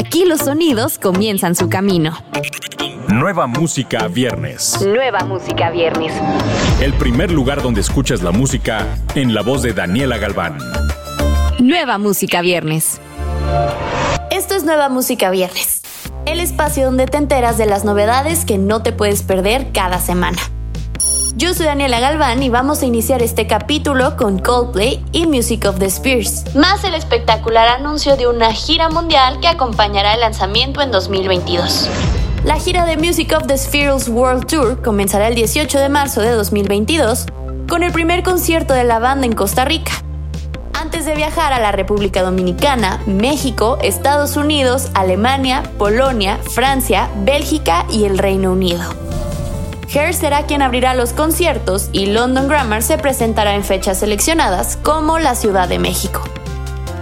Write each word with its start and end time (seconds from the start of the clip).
Aquí 0.00 0.24
los 0.24 0.40
sonidos 0.40 0.98
comienzan 0.98 1.54
su 1.54 1.68
camino. 1.68 2.16
Nueva 3.08 3.46
música 3.46 4.08
viernes. 4.08 4.80
Nueva 4.80 5.26
música 5.26 5.68
viernes. 5.68 6.14
El 6.80 6.94
primer 6.94 7.30
lugar 7.30 7.60
donde 7.60 7.82
escuchas 7.82 8.22
la 8.22 8.30
música 8.30 8.86
en 9.14 9.34
la 9.34 9.42
voz 9.42 9.60
de 9.60 9.74
Daniela 9.74 10.16
Galván. 10.16 10.56
Nueva 11.58 11.98
música 11.98 12.40
viernes. 12.40 12.98
Esto 14.30 14.54
es 14.54 14.64
Nueva 14.64 14.88
música 14.88 15.30
viernes. 15.30 15.82
El 16.24 16.40
espacio 16.40 16.86
donde 16.86 17.04
te 17.04 17.18
enteras 17.18 17.58
de 17.58 17.66
las 17.66 17.84
novedades 17.84 18.46
que 18.46 18.56
no 18.56 18.82
te 18.82 18.92
puedes 18.92 19.22
perder 19.22 19.70
cada 19.74 19.98
semana. 19.98 20.38
Yo 21.36 21.54
soy 21.54 21.66
Daniela 21.66 22.00
Galván 22.00 22.42
y 22.42 22.48
vamos 22.48 22.82
a 22.82 22.86
iniciar 22.86 23.22
este 23.22 23.46
capítulo 23.46 24.16
con 24.16 24.40
Coldplay 24.40 25.04
y 25.12 25.26
Music 25.26 25.64
of 25.64 25.78
the 25.78 25.86
Spears, 25.86 26.44
más 26.56 26.82
el 26.82 26.94
espectacular 26.94 27.68
anuncio 27.68 28.16
de 28.16 28.26
una 28.26 28.52
gira 28.52 28.88
mundial 28.88 29.38
que 29.40 29.46
acompañará 29.46 30.14
el 30.14 30.20
lanzamiento 30.20 30.82
en 30.82 30.90
2022. 30.90 31.88
La 32.44 32.58
gira 32.58 32.84
de 32.84 32.96
Music 32.96 33.32
of 33.36 33.46
the 33.46 33.56
Spheres 33.56 34.08
World 34.08 34.46
Tour 34.46 34.82
comenzará 34.82 35.28
el 35.28 35.36
18 35.36 35.78
de 35.78 35.88
marzo 35.88 36.20
de 36.20 36.32
2022 36.32 37.26
con 37.68 37.84
el 37.84 37.92
primer 37.92 38.24
concierto 38.24 38.74
de 38.74 38.84
la 38.84 38.98
banda 38.98 39.26
en 39.26 39.32
Costa 39.32 39.64
Rica. 39.64 39.92
Antes 40.72 41.04
de 41.04 41.14
viajar 41.14 41.52
a 41.52 41.60
la 41.60 41.70
República 41.70 42.22
Dominicana, 42.22 43.00
México, 43.06 43.78
Estados 43.82 44.36
Unidos, 44.36 44.88
Alemania, 44.94 45.62
Polonia, 45.78 46.38
Francia, 46.38 47.08
Bélgica 47.24 47.86
y 47.88 48.04
el 48.04 48.18
Reino 48.18 48.52
Unido. 48.52 49.09
Hair 49.92 50.14
será 50.14 50.46
quien 50.46 50.62
abrirá 50.62 50.94
los 50.94 51.12
conciertos 51.12 51.88
y 51.92 52.06
London 52.06 52.46
Grammar 52.48 52.82
se 52.82 52.96
presentará 52.96 53.54
en 53.54 53.64
fechas 53.64 53.98
seleccionadas 53.98 54.78
como 54.82 55.18
la 55.18 55.34
Ciudad 55.34 55.68
de 55.68 55.78
México. 55.78 56.22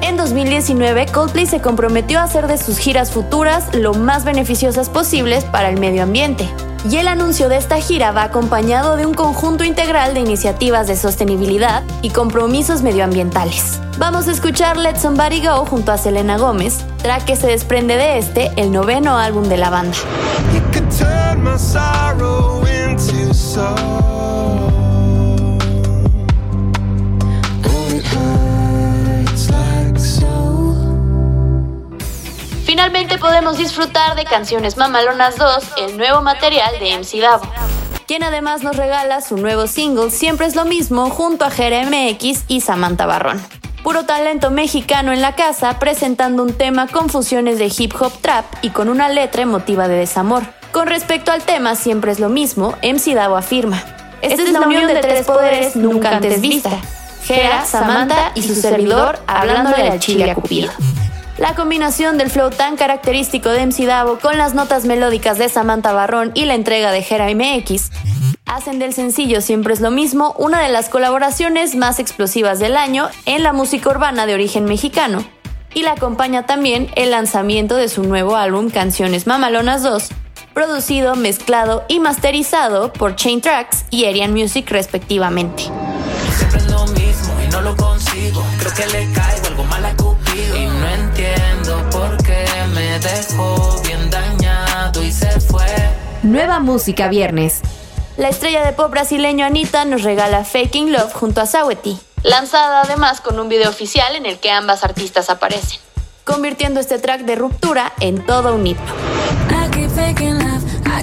En 0.01 0.17
2019, 0.17 1.07
Coldplay 1.07 1.47
se 1.47 1.61
comprometió 1.61 2.19
a 2.19 2.23
hacer 2.23 2.47
de 2.47 2.57
sus 2.57 2.79
giras 2.79 3.11
futuras 3.11 3.75
lo 3.75 3.93
más 3.93 4.25
beneficiosas 4.25 4.89
posibles 4.89 5.45
para 5.45 5.69
el 5.69 5.79
medio 5.79 6.05
ambiente. 6.05 6.49
Y 6.89 6.97
el 6.97 7.09
anuncio 7.09 7.49
de 7.49 7.57
esta 7.57 7.81
gira 7.81 8.13
va 8.13 8.23
acompañado 8.23 8.97
de 8.97 9.05
un 9.05 9.13
conjunto 9.13 9.65
integral 9.65 10.15
de 10.15 10.21
iniciativas 10.21 10.87
de 10.87 10.97
sostenibilidad 10.97 11.83
y 12.01 12.11
compromisos 12.11 12.83
medioambientales. 12.83 13.81
Vamos 13.99 14.29
a 14.29 14.33
escuchar 14.33 14.77
Let 14.77 14.97
Somebody 14.97 15.45
Go 15.45 15.67
junto 15.67 15.91
a 15.91 15.99
Selena 15.99 16.39
Gómez, 16.39 16.85
track 17.03 17.25
que 17.25 17.37
se 17.37 17.49
desprende 17.49 17.97
de 17.97 18.19
este, 18.19 18.53
el 18.57 18.71
noveno 18.71 19.19
álbum 19.19 19.49
de 19.49 19.57
la 19.57 19.71
banda. 19.71 19.99
Finalmente 32.65 33.19
podemos 33.19 33.59
disfrutar 33.59 34.15
de 34.15 34.25
Canciones 34.25 34.77
Mamalonas 34.77 35.37
2, 35.37 35.65
el 35.79 35.97
nuevo 35.97 36.23
material 36.23 36.79
de 36.79 36.99
MC 36.99 37.21
Davo, 37.21 37.45
quien 38.07 38.23
además 38.23 38.63
nos 38.63 38.77
regala 38.77 39.21
su 39.21 39.37
nuevo 39.37 39.67
single 39.67 40.11
Siempre 40.11 40.47
es 40.47 40.55
lo 40.55 40.65
mismo 40.65 41.11
junto 41.11 41.45
a 41.45 41.51
Jera 41.51 41.85
MX 41.85 42.45
y 42.49 42.61
Samantha 42.61 43.07
Barrón. 43.07 43.45
Puro 43.83 44.05
talento 44.05 44.51
mexicano 44.51 45.13
en 45.13 45.23
la 45.23 45.35
casa 45.35 45.79
presentando 45.79 46.43
un 46.43 46.55
tema 46.55 46.89
con 46.89 47.09
fusiones 47.09 47.59
de 47.59 47.73
hip 47.77 47.95
hop 48.01 48.13
trap 48.21 48.45
y 48.63 48.71
con 48.71 48.89
una 48.89 49.09
letra 49.09 49.43
emotiva 49.43 49.89
de 49.89 49.97
desamor. 49.97 50.58
Con 50.73 50.87
respecto 50.87 51.33
al 51.33 51.43
tema 51.43 51.75
Siempre 51.75 52.13
es 52.13 52.21
lo 52.21 52.29
mismo, 52.29 52.77
MC 52.83 53.15
Davo 53.15 53.37
afirma, 53.37 53.83
esta 54.21 54.43
es 54.43 54.53
la 54.53 54.61
unión 54.61 54.87
de 54.87 54.97
tres 54.97 55.27
poderes 55.27 55.77
nunca 55.77 56.17
antes 56.17 56.41
vista. 56.41 56.71
Jera, 57.25 57.65
Samantha 57.65 58.33
y 58.35 58.43
su 58.43 58.55
servidor 58.55 59.19
hablándole 59.27 59.91
al 59.91 60.01
chile 60.01 60.31
a 60.31 60.35
Cupido. 60.35 60.71
La 61.37 61.55
combinación 61.55 62.19
del 62.19 62.31
flow 62.31 62.51
tan 62.51 62.77
característico 62.77 63.51
de 63.51 63.65
MC 63.67 63.87
Davo 63.87 64.19
con 64.19 64.39
las 64.39 64.55
notas 64.55 64.87
melódicas 64.87 65.39
de 65.39 65.49
Samantha 65.49 65.93
Barrón 65.93 66.33
y 66.35 66.47
la 66.47 66.55
entrega 66.55 66.91
de 66.91 67.03
Jera 67.03 67.27
MX 67.33 67.91
hacen 68.47 68.79
del 68.79 68.93
sencillo 68.93 69.41
Siempre 69.41 69.75
es 69.75 69.81
lo 69.81 69.91
mismo 69.91 70.35
una 70.39 70.61
de 70.61 70.71
las 70.71 70.89
colaboraciones 70.89 71.77
más 71.77 72.01
explosivas 72.01 72.59
del 72.59 72.77
año 72.77 73.09
en 73.27 73.43
la 73.43 73.53
música 73.53 73.91
urbana 73.91 74.27
de 74.27 74.35
origen 74.35 74.65
mexicano. 74.65 75.25
Y 75.75 75.83
la 75.83 75.93
acompaña 75.93 76.47
también 76.47 76.91
el 76.97 77.11
lanzamiento 77.11 77.77
de 77.77 77.89
su 77.89 78.03
nuevo 78.03 78.35
álbum 78.35 78.71
Canciones 78.71 79.27
Mamalonas 79.27 79.83
2, 79.83 80.09
producido, 80.59 81.15
mezclado 81.15 81.85
y 81.87 82.01
masterizado 82.01 82.93
por 82.93 83.15
Chain 83.15 83.41
Tracks 83.41 83.85
y 83.91 84.07
Arian 84.07 84.33
Music 84.33 84.69
respectivamente. 84.71 85.63
Siempre 86.37 86.59
es 86.59 86.67
lo 86.67 86.85
mismo 86.85 87.33
y 87.47 87.49
no 87.53 87.61
lo 87.61 87.77
consigo. 87.77 88.45
Creo 88.59 88.75
que 88.75 88.87
le 88.87 89.13
caigo 89.13 89.47
algo 89.47 89.63
mal 89.67 89.85
a 89.85 89.95
Cupido. 89.95 90.57
Y 90.57 90.67
no 90.67 90.89
entiendo 90.89 91.89
por 91.93 92.17
qué 92.25 92.45
me 92.75 92.99
dejó 92.99 93.81
bien 93.85 94.11
dañado 94.11 95.01
y 95.01 95.13
se 95.13 95.31
fue. 95.43 95.65
Nueva 96.25 96.59
música 96.59 97.07
viernes. 97.07 97.61
La 98.17 98.29
estrella 98.29 98.67
de 98.67 98.73
pop 98.73 98.91
brasileño 98.91 99.47
Anita 99.47 99.85
nos 99.85 100.03
regala 100.03 100.45
Faking 100.45 100.91
Love 100.91 101.13
junto 101.13 101.41
a 101.41 101.47
Saweti, 101.47 102.01
lanzada 102.25 102.81
además 102.81 103.21
con 103.21 103.39
un 103.39 103.49
video 103.49 103.71
oficial 103.71 104.17
en 104.17 104.27
el 104.27 104.41
que 104.41 104.51
ambas 104.51 104.83
artistas 104.83 105.31
aparecen, 105.31 105.79
convirtiendo 106.25 106.81
este 106.81 106.99
track 106.99 107.21
de 107.21 107.37
ruptura 107.37 107.93
en 108.01 108.27
todo 108.27 108.57
un 108.57 108.67
himno. 108.67 108.83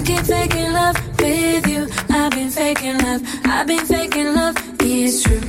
Keep 0.04 0.28
love, 0.72 0.94
with 1.18 1.66
you. 1.66 1.86
I've 2.10 2.30
been 2.30 2.98
love, 2.98 3.22
I've 3.44 3.66
been 3.66 4.34
love, 4.34 4.54
true. 4.78 5.40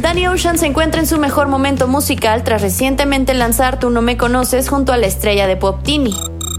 Danny 0.00 0.28
Ocean 0.28 0.58
se 0.58 0.66
encuentra 0.66 1.00
en 1.00 1.06
su 1.06 1.18
mejor 1.18 1.48
momento 1.48 1.88
musical 1.88 2.44
tras 2.44 2.62
recientemente 2.62 3.34
lanzar 3.34 3.80
Tú 3.80 3.90
no 3.90 4.02
me 4.02 4.16
conoces 4.16 4.68
junto 4.68 4.92
a 4.92 4.96
la 4.96 5.06
estrella 5.06 5.48
de 5.48 5.56
pop 5.56 5.82
Tini. 5.82 6.14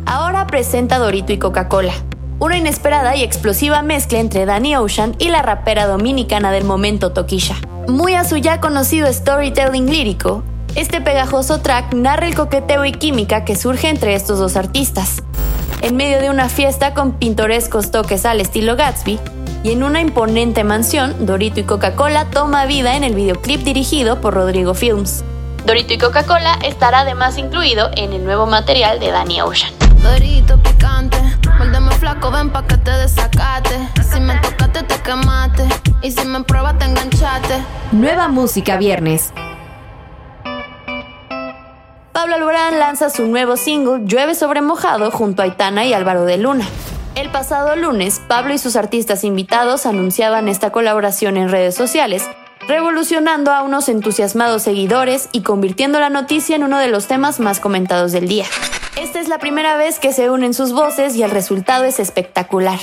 Ahora 0.05 0.45
presenta 0.47 0.99
Dorito 0.99 1.31
y 1.31 1.37
Coca-Cola. 1.37 1.93
Una 2.39 2.57
inesperada 2.57 3.15
y 3.15 3.23
explosiva 3.23 3.81
mezcla 3.81 4.19
entre 4.19 4.45
Danny 4.45 4.75
Ocean 4.75 5.15
y 5.17 5.29
la 5.29 5.41
rapera 5.41 5.87
dominicana 5.87 6.51
del 6.51 6.65
momento 6.65 7.13
Tokisha. 7.13 7.55
Muy 7.87 8.15
a 8.15 8.25
su 8.25 8.37
ya 8.37 8.59
conocido 8.59 9.11
storytelling 9.11 9.89
lírico, 9.89 10.43
este 10.75 10.99
pegajoso 10.99 11.61
track 11.61 11.93
narra 11.93 12.27
el 12.27 12.35
coqueteo 12.35 12.83
y 12.85 12.91
química 12.91 13.45
que 13.45 13.55
surge 13.55 13.89
entre 13.89 14.13
estos 14.15 14.37
dos 14.37 14.57
artistas. 14.57 15.23
En 15.87 15.95
medio 15.95 16.19
de 16.19 16.29
una 16.29 16.49
fiesta 16.49 16.93
con 16.93 17.13
pintorescos 17.13 17.91
toques 17.91 18.25
al 18.25 18.41
estilo 18.41 18.75
Gatsby, 18.75 19.21
y 19.63 19.71
en 19.71 19.83
una 19.83 20.01
imponente 20.01 20.65
mansión, 20.65 21.25
Dorito 21.25 21.61
y 21.61 21.63
Coca-Cola 21.63 22.25
toma 22.25 22.65
vida 22.65 22.97
en 22.97 23.05
el 23.05 23.15
videoclip 23.15 23.61
dirigido 23.61 24.19
por 24.19 24.33
Rodrigo 24.33 24.73
Films. 24.73 25.23
Dorito 25.65 25.93
y 25.93 25.97
Coca-Cola 25.97 26.59
estará 26.65 26.99
además 26.99 27.37
incluido 27.37 27.89
en 27.95 28.11
el 28.11 28.25
nuevo 28.25 28.45
material 28.47 28.99
de 28.99 29.11
Danny 29.11 29.39
Ocean. 29.39 29.71
Dorito 30.03 30.61
picante, 30.61 31.21
muérdeme 31.57 31.91
flaco, 31.91 32.31
ven 32.31 32.49
pa' 32.49 32.67
que 32.67 32.75
te 32.75 32.91
desacate. 32.91 33.79
Si 34.11 34.19
me 34.19 34.35
tocaste, 34.41 34.83
te 34.83 35.01
quemaste. 35.01 35.69
Y 36.01 36.11
si 36.11 36.25
me 36.27 36.43
pruebas, 36.43 36.77
te 36.79 36.83
enganchaste. 36.83 37.63
Nueva 37.93 38.27
música 38.27 38.75
viernes. 38.75 39.31
Pablo 42.17 42.33
Alborán 42.33 42.79
lanza 42.79 43.11
su 43.11 43.27
nuevo 43.27 43.57
single 43.57 44.01
Llueve 44.05 44.33
sobre 44.33 44.63
mojado 44.63 45.11
junto 45.11 45.43
a 45.43 45.45
Aitana 45.45 45.85
y 45.85 45.93
Álvaro 45.93 46.25
de 46.25 46.39
Luna. 46.39 46.67
El 47.13 47.29
pasado 47.29 47.75
lunes, 47.75 48.23
Pablo 48.27 48.55
y 48.55 48.57
sus 48.57 48.75
artistas 48.75 49.23
invitados 49.23 49.85
anunciaban 49.85 50.47
esta 50.47 50.71
colaboración 50.71 51.37
en 51.37 51.51
redes 51.51 51.75
sociales, 51.75 52.27
revolucionando 52.67 53.53
a 53.53 53.61
unos 53.61 53.87
entusiasmados 53.87 54.63
seguidores 54.63 55.29
y 55.31 55.43
convirtiendo 55.43 55.99
la 55.99 56.09
noticia 56.09 56.55
en 56.55 56.63
uno 56.63 56.79
de 56.79 56.87
los 56.87 57.05
temas 57.05 57.39
más 57.39 57.59
comentados 57.59 58.13
del 58.13 58.27
día. 58.27 58.45
Esta 58.99 59.19
es 59.19 59.27
la 59.27 59.37
primera 59.37 59.77
vez 59.77 59.99
que 59.99 60.11
se 60.11 60.31
unen 60.31 60.55
sus 60.55 60.73
voces 60.73 61.15
y 61.15 61.21
el 61.21 61.29
resultado 61.29 61.83
es 61.83 61.99
espectacular. 61.99 62.79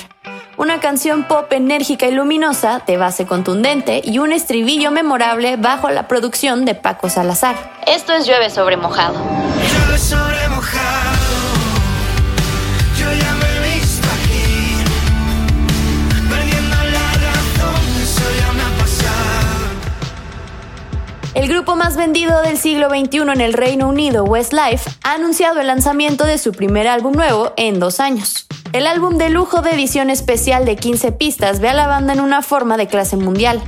Una 0.56 0.78
canción 0.78 1.24
pop 1.24 1.52
enérgica 1.52 2.06
y 2.06 2.12
luminosa, 2.12 2.82
de 2.86 2.96
base 2.96 3.26
contundente 3.26 4.00
y 4.04 4.18
un 4.18 4.32
estribillo 4.32 4.90
memorable 4.90 5.56
bajo 5.56 5.90
la 5.90 6.06
producción 6.06 6.64
de 6.64 6.74
Paco 6.74 7.08
Salazar. 7.08 7.56
Esto 7.86 8.12
es 8.12 8.26
Llueve 8.26 8.50
sobre 8.50 8.76
mojado. 8.76 9.14
Llueve 9.14 9.98
sobre 9.98 10.48
mojado. 10.48 11.14
El 21.34 21.48
grupo 21.48 21.74
más 21.74 21.96
vendido 21.96 22.42
del 22.42 22.56
siglo 22.56 22.88
XXI 22.88 23.18
en 23.18 23.40
el 23.40 23.54
Reino 23.54 23.88
Unido, 23.88 24.22
Westlife, 24.22 24.88
ha 25.02 25.14
anunciado 25.14 25.60
el 25.60 25.66
lanzamiento 25.66 26.24
de 26.24 26.38
su 26.38 26.52
primer 26.52 26.86
álbum 26.86 27.12
nuevo 27.12 27.52
en 27.56 27.80
dos 27.80 27.98
años. 27.98 28.46
El 28.72 28.86
álbum 28.86 29.18
de 29.18 29.30
lujo 29.30 29.62
de 29.62 29.70
edición 29.70 30.10
especial 30.10 30.64
de 30.64 30.76
15 30.76 31.12
pistas 31.12 31.60
ve 31.60 31.68
a 31.68 31.74
la 31.74 31.86
banda 31.86 32.12
en 32.12 32.20
una 32.20 32.42
forma 32.42 32.76
de 32.76 32.88
clase 32.88 33.16
mundial, 33.16 33.62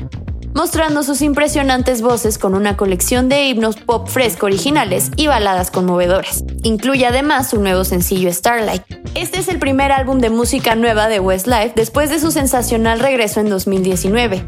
mostrando 0.54 1.02
sus 1.02 1.22
impresionantes 1.22 2.02
voces 2.02 2.38
con 2.38 2.54
una 2.54 2.76
colección 2.76 3.28
de 3.28 3.48
himnos 3.48 3.76
pop 3.76 4.08
fresco 4.08 4.46
originales 4.46 5.10
y 5.16 5.28
baladas 5.28 5.70
conmovedoras. 5.70 6.44
Incluye 6.62 7.06
además 7.06 7.50
su 7.50 7.60
nuevo 7.60 7.84
sencillo 7.84 8.32
Starlight. 8.32 8.82
Este 9.14 9.38
es 9.38 9.48
el 9.48 9.58
primer 9.58 9.93
álbum 9.93 10.19
de 10.19 10.31
música 10.31 10.75
nueva 10.75 11.08
de 11.08 11.20
Westlife 11.20 11.72
después 11.76 12.10
de 12.10 12.19
su 12.19 12.32
sensacional 12.32 12.99
regreso 12.99 13.40
en 13.40 13.49
2019. 13.49 14.44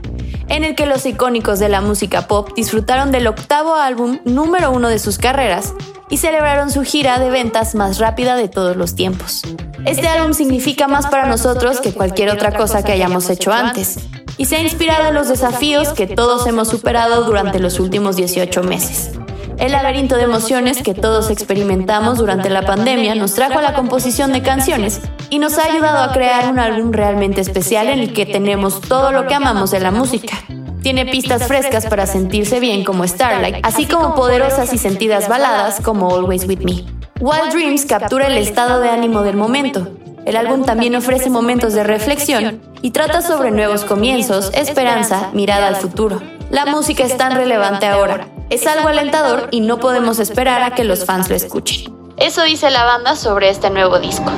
en 0.48 0.64
el 0.64 0.74
que 0.74 0.86
los 0.86 1.04
icónicos 1.04 1.58
de 1.58 1.68
la 1.68 1.82
música 1.82 2.26
pop 2.26 2.48
disfrutaron 2.56 3.10
del 3.12 3.26
octavo 3.26 3.74
álbum 3.74 4.18
número 4.24 4.70
uno 4.70 4.88
de 4.88 4.98
sus 4.98 5.18
carreras 5.18 5.74
y 6.08 6.16
celebraron 6.16 6.70
su 6.70 6.84
gira 6.84 7.18
de 7.18 7.28
ventas 7.28 7.74
más 7.74 7.98
rápida 7.98 8.34
de 8.34 8.48
todos 8.48 8.74
los 8.74 8.94
tiempos. 8.94 9.42
Este 9.84 10.08
álbum 10.08 10.34
significa 10.34 10.88
más 10.88 11.06
para 11.06 11.26
nosotros 11.26 11.80
que 11.80 11.92
cualquier 11.92 12.30
otra 12.30 12.52
cosa 12.52 12.82
que 12.82 12.92
hayamos 12.92 13.30
hecho 13.30 13.52
antes, 13.52 13.98
y 14.36 14.46
se 14.46 14.56
ha 14.56 14.62
inspirado 14.62 15.08
en 15.08 15.14
los 15.14 15.28
desafíos 15.28 15.90
que 15.90 16.06
todos 16.06 16.46
hemos 16.46 16.68
superado 16.68 17.24
durante 17.24 17.58
los 17.58 17.80
últimos 17.80 18.16
18 18.16 18.62
meses. 18.62 19.12
El 19.58 19.72
laberinto 19.72 20.16
de 20.16 20.22
emociones 20.22 20.82
que 20.82 20.94
todos 20.94 21.30
experimentamos 21.30 22.18
durante 22.18 22.48
la 22.48 22.62
pandemia 22.62 23.16
nos 23.16 23.34
trajo 23.34 23.58
a 23.58 23.62
la 23.62 23.74
composición 23.74 24.32
de 24.32 24.42
canciones 24.42 25.00
y 25.30 25.40
nos 25.40 25.58
ha 25.58 25.64
ayudado 25.64 25.98
a 25.98 26.12
crear 26.12 26.52
un 26.52 26.60
álbum 26.60 26.92
realmente 26.92 27.40
especial 27.40 27.88
en 27.88 27.98
el 27.98 28.12
que 28.12 28.24
tenemos 28.24 28.80
todo 28.80 29.10
lo 29.10 29.26
que 29.26 29.34
amamos 29.34 29.72
de 29.72 29.80
la 29.80 29.90
música. 29.90 30.38
Tiene 30.82 31.06
pistas 31.06 31.48
frescas 31.48 31.86
para 31.86 32.06
sentirse 32.06 32.60
bien 32.60 32.84
como 32.84 33.06
Starlight, 33.06 33.56
así 33.64 33.86
como 33.86 34.14
poderosas 34.14 34.72
y 34.72 34.78
sentidas 34.78 35.28
baladas 35.28 35.80
como 35.80 36.08
Always 36.08 36.46
With 36.46 36.60
Me. 36.60 36.97
Wild 37.20 37.52
Dreams 37.52 37.84
captura 37.84 38.28
el 38.28 38.36
estado 38.36 38.80
de 38.80 38.90
ánimo 38.90 39.22
del 39.22 39.36
momento. 39.36 39.88
El 40.24 40.36
álbum 40.36 40.64
también 40.64 40.94
ofrece 40.94 41.30
momentos 41.30 41.74
de 41.74 41.82
reflexión 41.82 42.60
y 42.80 42.92
trata 42.92 43.22
sobre 43.22 43.50
nuevos 43.50 43.84
comienzos, 43.84 44.52
esperanza, 44.54 45.30
mirada 45.32 45.66
al 45.66 45.76
futuro. 45.76 46.22
La 46.50 46.64
música 46.66 47.02
es 47.02 47.16
tan 47.16 47.34
relevante 47.34 47.86
ahora. 47.86 48.28
Es 48.50 48.68
algo 48.68 48.86
alentador 48.86 49.48
y 49.50 49.60
no 49.60 49.80
podemos 49.80 50.20
esperar 50.20 50.62
a 50.62 50.76
que 50.76 50.84
los 50.84 51.04
fans 51.04 51.28
lo 51.28 51.34
escuchen. 51.34 51.92
Eso 52.18 52.42
dice 52.44 52.70
la 52.70 52.84
banda 52.84 53.16
sobre 53.16 53.50
este 53.50 53.68
nuevo 53.70 53.98
disco. 53.98 54.30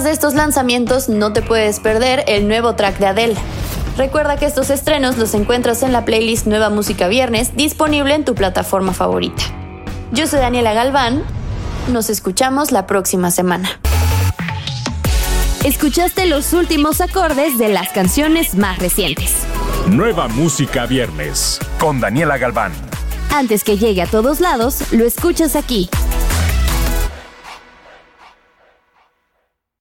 Además 0.00 0.12
de 0.12 0.14
estos 0.14 0.34
lanzamientos, 0.34 1.10
no 1.10 1.34
te 1.34 1.42
puedes 1.42 1.78
perder 1.78 2.24
el 2.26 2.48
nuevo 2.48 2.74
track 2.74 2.98
de 2.98 3.06
Adele. 3.08 3.34
Recuerda 3.98 4.38
que 4.38 4.46
estos 4.46 4.70
estrenos 4.70 5.18
los 5.18 5.34
encuentras 5.34 5.82
en 5.82 5.92
la 5.92 6.06
playlist 6.06 6.46
Nueva 6.46 6.70
Música 6.70 7.06
Viernes, 7.06 7.54
disponible 7.54 8.14
en 8.14 8.24
tu 8.24 8.34
plataforma 8.34 8.94
favorita. 8.94 9.42
Yo 10.10 10.26
soy 10.26 10.40
Daniela 10.40 10.72
Galván, 10.72 11.22
nos 11.92 12.08
escuchamos 12.08 12.72
la 12.72 12.86
próxima 12.86 13.30
semana. 13.30 13.78
Escuchaste 15.64 16.24
los 16.24 16.54
últimos 16.54 17.02
acordes 17.02 17.58
de 17.58 17.68
las 17.68 17.90
canciones 17.90 18.54
más 18.54 18.78
recientes. 18.78 19.34
Nueva 19.86 20.28
Música 20.28 20.86
Viernes 20.86 21.58
con 21.78 22.00
Daniela 22.00 22.38
Galván. 22.38 22.72
Antes 23.34 23.64
que 23.64 23.76
llegue 23.76 24.00
a 24.00 24.06
todos 24.06 24.40
lados, 24.40 24.82
lo 24.92 25.04
escuchas 25.04 25.56
aquí. 25.56 25.90